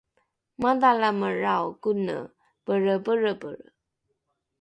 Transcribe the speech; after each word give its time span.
madhalamelrao 0.61 1.61
kone 1.83 2.15
pelrepelrepelre 2.65 3.67